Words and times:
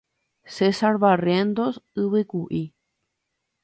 César 0.55 0.93
Barrientos 1.05 1.75
Yvykuʼi. 2.01 2.63